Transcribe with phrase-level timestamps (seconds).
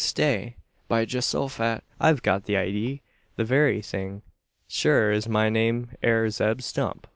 [0.03, 0.55] Stay!
[0.87, 3.03] By Geehosofat, I've got the idee
[3.35, 4.23] the very thing
[4.67, 7.05] sure es my name air Zeb Stump!"